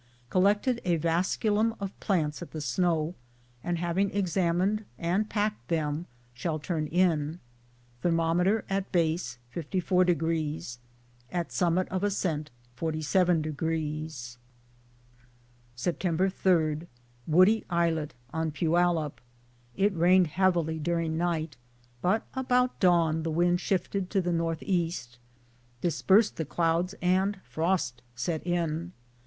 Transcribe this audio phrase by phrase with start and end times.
[0.31, 3.13] Collected a vasculum of plants at the snow,
[3.63, 7.39] and having examined and packed them shall turn in.
[8.01, 10.61] Thermometer at base, 54 deg.,
[11.31, 13.57] at summit of ascent, 47 deg.
[15.77, 16.31] Sept.
[16.77, 16.87] 3.
[17.27, 19.21] Woody islet on Poyallip.
[19.75, 21.57] It rained heavily during night,
[22.01, 24.57] but about dawn the wind shift ing to the N.
[24.61, 24.91] E.
[25.81, 28.93] dispersed the clouds and frost set in.